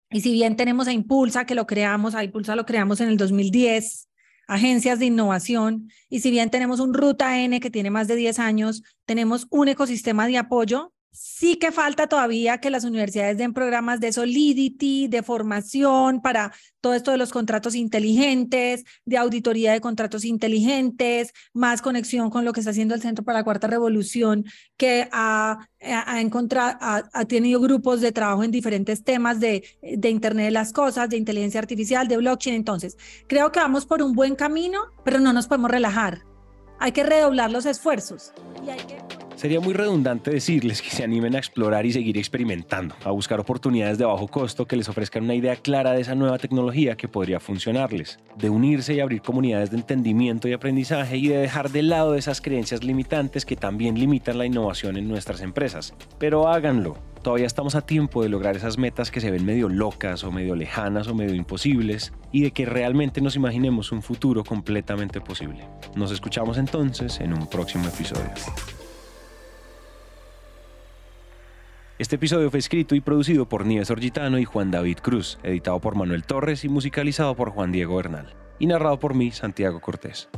y 0.09 0.21
si 0.21 0.31
bien 0.31 0.55
tenemos 0.55 0.87
a 0.87 0.93
Impulsa, 0.93 1.45
que 1.45 1.53
lo 1.53 1.67
creamos, 1.67 2.15
a 2.15 2.23
Impulsa 2.23 2.55
lo 2.55 2.65
creamos 2.65 2.99
en 3.01 3.09
el 3.09 3.17
2010, 3.17 4.09
agencias 4.47 4.97
de 4.97 5.05
innovación, 5.05 5.91
y 6.09 6.21
si 6.21 6.31
bien 6.31 6.49
tenemos 6.49 6.79
un 6.79 6.95
Ruta 6.95 7.39
N 7.39 7.59
que 7.59 7.69
tiene 7.69 7.91
más 7.91 8.07
de 8.07 8.15
10 8.15 8.39
años, 8.39 8.81
tenemos 9.05 9.45
un 9.51 9.67
ecosistema 9.67 10.25
de 10.25 10.39
apoyo 10.39 10.91
Sí 11.11 11.55
que 11.55 11.71
falta 11.71 12.07
todavía 12.07 12.59
que 12.59 12.69
las 12.69 12.83
universidades 12.83 13.37
den 13.37 13.53
programas 13.53 13.99
de 13.99 14.13
solidity, 14.13 15.07
de 15.07 15.23
formación 15.23 16.21
para 16.21 16.53
todo 16.81 16.93
esto 16.93 17.11
de 17.11 17.17
los 17.17 17.31
contratos 17.31 17.75
inteligentes, 17.75 18.85
de 19.05 19.17
auditoría 19.17 19.73
de 19.73 19.81
contratos 19.81 20.23
inteligentes, 20.23 21.33
más 21.51 21.81
conexión 21.81 22.29
con 22.29 22.45
lo 22.45 22.53
que 22.53 22.61
está 22.61 22.71
haciendo 22.71 22.93
el 22.93 23.01
Centro 23.01 23.25
para 23.25 23.39
la 23.39 23.43
Cuarta 23.43 23.67
Revolución, 23.67 24.45
que 24.77 25.09
ha, 25.11 25.67
ha, 25.81 27.03
ha, 27.13 27.25
tenido 27.25 27.59
grupos 27.59 28.01
de 28.01 28.11
trabajo 28.11 28.43
en 28.43 28.51
diferentes 28.51 29.03
temas 29.03 29.39
de, 29.39 29.63
de 29.81 30.09
Internet 30.09 30.45
de 30.45 30.51
las 30.51 30.73
Cosas, 30.73 31.09
de 31.09 31.17
inteligencia 31.17 31.59
artificial, 31.59 32.07
de 32.07 32.17
blockchain. 32.17 32.55
Entonces, 32.55 32.97
creo 33.27 33.51
que 33.51 33.59
vamos 33.59 33.85
por 33.85 34.03
un 34.03 34.13
buen 34.13 34.35
camino, 34.35 34.79
pero 35.03 35.19
no 35.19 35.33
nos 35.33 35.47
podemos 35.47 35.71
relajar. 35.71 36.28
Hay 36.79 36.93
que 36.93 37.03
redoblar 37.03 37.51
los 37.51 37.65
esfuerzos. 37.65 38.31
Sería 39.35 39.61
muy 39.61 39.73
redundante 39.73 40.31
decirles 40.31 40.81
que 40.81 40.89
se 40.89 41.01
animen 41.01 41.33
a 41.33 41.37
explorar 41.37 41.85
y 41.85 41.93
seguir 41.93 42.17
experimentando, 42.17 42.95
a 43.05 43.11
buscar 43.11 43.39
oportunidades 43.39 43.97
de 43.97 44.03
bajo 44.03 44.27
costo 44.27 44.65
que 44.65 44.75
les 44.75 44.89
ofrezcan 44.89 45.23
una 45.23 45.33
idea 45.33 45.55
clara 45.55 45.93
de 45.93 46.01
esa 46.01 46.13
nueva 46.13 46.37
tecnología 46.37 46.97
que 46.97 47.07
podría 47.07 47.39
funcionarles, 47.39 48.19
de 48.37 48.49
unirse 48.49 48.95
y 48.95 48.99
abrir 48.99 49.21
comunidades 49.21 49.71
de 49.71 49.77
entendimiento 49.77 50.49
y 50.49 50.53
aprendizaje 50.53 51.15
y 51.15 51.29
de 51.29 51.37
dejar 51.37 51.69
de 51.69 51.83
lado 51.83 52.15
esas 52.15 52.41
creencias 52.41 52.83
limitantes 52.83 53.45
que 53.45 53.55
también 53.55 53.97
limitan 53.97 54.37
la 54.37 54.45
innovación 54.45 54.97
en 54.97 55.07
nuestras 55.07 55.39
empresas. 55.39 55.93
Pero 56.17 56.49
háganlo, 56.49 56.97
Todavía 57.21 57.47
estamos 57.47 57.75
a 57.75 57.81
tiempo 57.81 58.23
de 58.23 58.29
lograr 58.29 58.55
esas 58.55 58.77
metas 58.77 59.11
que 59.11 59.19
se 59.19 59.29
ven 59.29 59.45
medio 59.45 59.67
locas 59.67 60.23
o 60.23 60.31
medio 60.31 60.55
lejanas 60.55 61.07
o 61.09 61.15
medio 61.15 61.35
imposibles 61.35 62.13
y 62.31 62.43
de 62.43 62.51
que 62.51 62.65
realmente 62.65 63.19
nos 63.19 63.35
imaginemos 63.35 63.91
un 63.91 64.01
futuro 64.01 64.45
completamente 64.45 65.19
posible. 65.19 65.67
Nos 65.95 66.11
escuchamos 66.11 66.57
entonces 66.57 67.19
en 67.19 67.33
un 67.33 67.47
próximo 67.47 67.89
episodio. 67.89 68.31
Este 71.97 72.15
episodio 72.15 72.49
fue 72.49 72.59
escrito 72.59 72.95
y 72.95 73.01
producido 73.01 73.49
por 73.49 73.65
Nieves 73.65 73.91
Orgitano 73.91 74.39
y 74.39 74.45
Juan 74.45 74.71
David 74.71 74.99
Cruz, 74.99 75.37
editado 75.43 75.81
por 75.81 75.95
Manuel 75.95 76.23
Torres 76.23 76.63
y 76.63 76.69
musicalizado 76.69 77.35
por 77.35 77.49
Juan 77.49 77.73
Diego 77.73 77.97
Bernal, 77.97 78.33
y 78.57 78.67
narrado 78.67 78.97
por 78.99 79.13
mí, 79.13 79.31
Santiago 79.31 79.81
Cortés. 79.81 80.29